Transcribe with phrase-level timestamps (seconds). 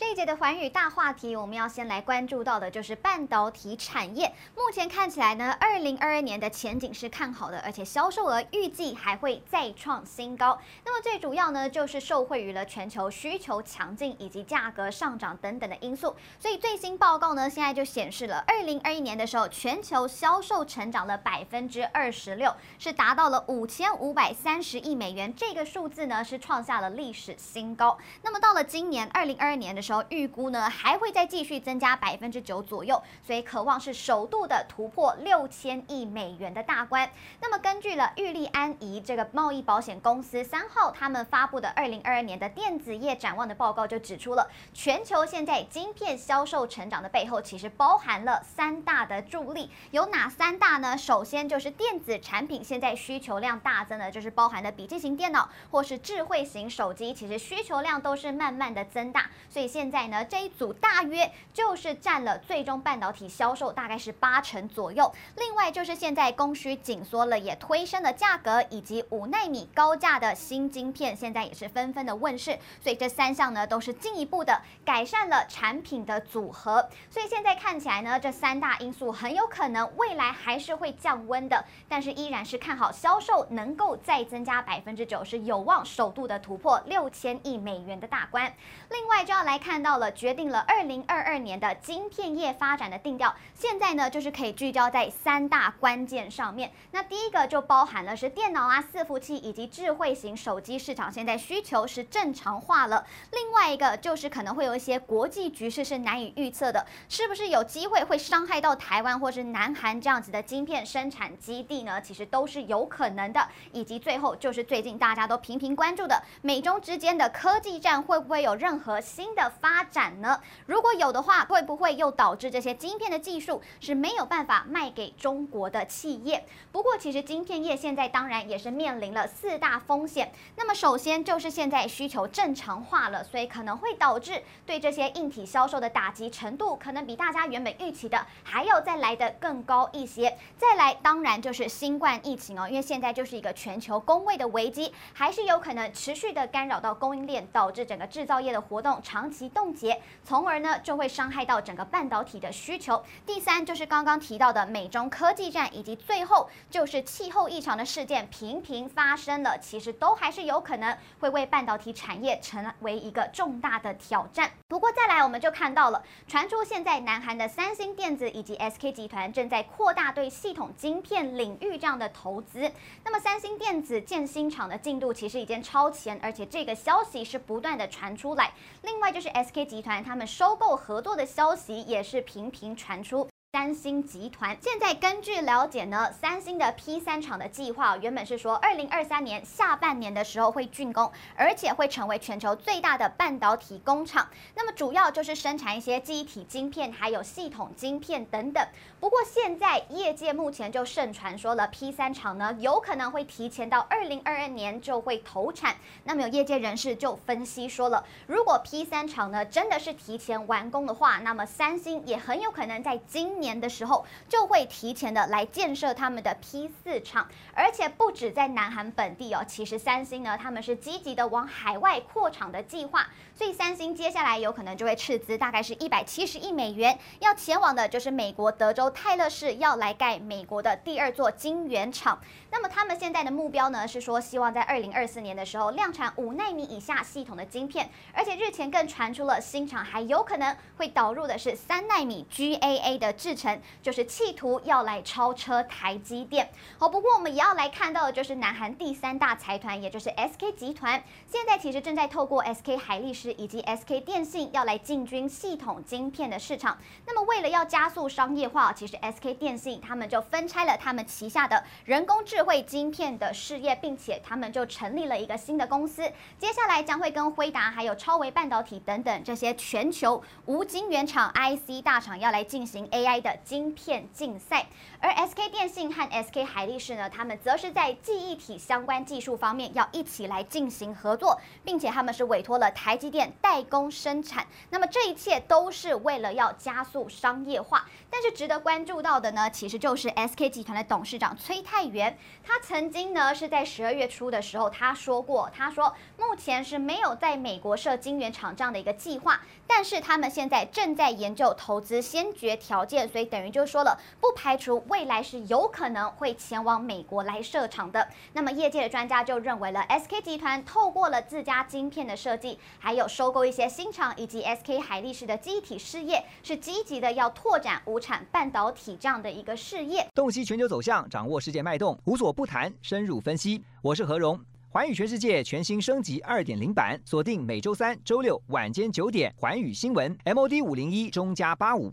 [0.00, 4.32] 这一节的寰宇大话题，我们要先来关注到的就是半导体产业。
[4.56, 10.58] 目前看起来呢，二零二二年的前景是看好的，而且销售额预计还会再创新高。
[10.86, 16.16] 那么最主要呢，就是受惠于了全球需求强劲以及价格上涨等等的因素。
[16.38, 25.30] 所以最新报告呢，现在就显示了二零二一年的时候，全球销售成长了百分之二十六，是达到了五千五百三十亿美元。
[25.36, 27.98] 这个数字呢，是创下了历史新高。
[28.22, 37.10] 那么到了今年二零二二年的时候，时候预估呢，还会再继续增加百分之九左右，所以渴望是首度的突破六千亿美元的大关。
[37.40, 50.96] 那么根据了玉利安怡这个贸易保险公司三号他们发布的二零二二年的电子业展望的报告就指出了，全球现在晶片销售成长的背后，其实包含了三大的助力，有哪三大呢？
[50.96, 65.10] 首先就是电子产品现在需求量大增的，就是包含的笔记型电脑或是智慧型手机，其实需求量都是慢慢的增大，所以现在呢，这一组大约就是占了最终半导体销售大概是八成左右。
[65.36, 72.58] 另外就是现在供需紧缩了，也推升了价格，以及五纳米高价的新晶片，现在也是纷纷的问世。
[72.82, 76.88] 所以这三项呢，都是进一步的改善了产品的组合。
[77.08, 88.52] 所以现在看起来呢，这三大因素很有可能未来还是会降温的，但是依然是看好销售能够再增加百分之九，是有望首度的突破六千亿美元的大关。
[88.90, 89.80] 另外就要来看。
[89.80, 93.34] 到了，决定了二零二二年的晶片业发展的定调。
[93.54, 96.70] 现在呢，就是可以聚焦在三大关键上面。
[96.90, 103.06] 那第一个就包含了是电脑啊、伺服器以及智慧型手机市场，现在需求是正常化了。
[103.32, 112.00] 另外一个就是可能会有一些国际局势是难以预测的，是不是有机会会伤害到台湾或是南韩这样子的晶片生产基地呢？
[112.02, 113.48] 其实都是有可能的。
[113.72, 120.40] 以及最后就是最近大家都频频关注的美中之间的科技战，会不会有任何新的发展呢？
[120.66, 126.46] 如果有的话，会不会又导致这些晶片的技术是没有办法卖给中国的企业？
[126.72, 130.32] 不过，其实晶片业现在当然也是面临了四大风险。
[130.56, 140.38] 那么，首先就是现在需求正常化了，所以可能会导致对这些硬体销售的打击程度，可能比大家原本预期的还要再来得更高一些。
[140.56, 150.00] 再来，当然就是新冠疫情哦，因为现在就是一个全球工位的危机，还是有可能持续的干扰到供应链，导致整个制造业的活动长期及冻结。
[150.22, 153.02] 从而呢就会伤害到整个半导体的需求。
[153.24, 164.50] 第三就是刚刚提到的美中科技战，以及最后就是气候异常的事件频频发生了，其实都还是有可能会为半导体产业成为一个重大的挑战。
[164.68, 172.70] 不过再来我们就看到了，传出现在南韩的三星电子以及 SK 集团正在扩大对系统晶片领域这样的投资。
[173.04, 178.52] 那么三星电子建新厂的进度其实已经超前，而且这个消息是不断的传出来。
[178.82, 183.29] 另外就是 SK 集团他们收购合作的消息也是频频传出。
[183.52, 194.28] 三星集团现在根据了解呢，三星的 P 三厂的计划原本是说，二零二三年下半年的时候会竣工，而且会成为全球最大的半导体工厂。
[194.54, 198.64] 那么主要就是生产一些记忆体晶片，还有系统晶片等等。
[199.00, 205.74] 不过现在业界目前就盛传说了，P 三厂呢有可能会提前到二零二二年就会投产。
[206.04, 232.20] 那么有业界人士就分析说了，如果 P 三厂呢真的是提前完工的话，那么三星也很有可能在今年的时候就会提前的来建设他们的 P 四厂，而且不止在南韩本地哦，其实三星呢他们是积极的往海外扩厂的计划，所以三星接下来有可能就会斥资大概是一百七十亿美元，要前往的就是美国德州泰勒市，要来盖美国的第二座晶圆厂。
[232.50, 243.29] 那么他们现在的目标呢是说，希望在二零二四年的时候量产五纳米以下系统的晶片，而且日前更传出了新厂还有可能会导入的是三纳米 GAA 的制。
[243.30, 246.50] 制程就是企图要来超车台积电。
[246.76, 256.76] 好，不过我们也要来看到的就是南韩第三大财团，也就是 SK 集团，现在其实正在透过 SK 海力士以及 SK 电信要来进军系统晶片的市场。
[257.06, 266.02] 那么为了要加速商业化，其实 SK 电信他们就分拆了他们旗下的人工智慧晶片的事业，并且他们就成立了一个新的公司，
[266.36, 273.19] 接下来将会跟辉达还有超微半导体等等这些全球无晶圆厂 IC 大厂要来进行 AI。
[273.20, 274.66] 的晶片竞赛。
[275.00, 284.46] 而 SK 电信和 SK 海力士呢，他们则是在记忆体相关技术方面要一起来进行合作，并且他们是委托了台积电代工生产。
[284.70, 287.86] 那么这一切都是为了要加速商业化。
[288.12, 308.06] 但是值得关注到的呢，其实就是 SK 集团的董事长崔泰元，他曾经呢是在十二月初的时候，他说过，他说目前是没有在美国设晶圆厂这样的一个计划，但是他们现在正在研究投资先决条件，所以等于就说了，不排除未来是有可能会前往美国来设厂的。
[308.32, 320.06] 那么业界的专家就认为了，SK 集团透过了自家晶片的设计，还有收购一些新厂以及 SK 海力士的机体事业，是积极的要拓展无产半导体这样的一个事业。
[320.14, 323.62] 洞悉全球走向，掌握世界脉动，无所不谈，深入分析。
[323.82, 324.38] 我是何荣。
[324.72, 331.92] 环宇全世界全新升级二点零版，锁定每周三、周六晚间九点，环宇新闻 MOD 五零一中加八五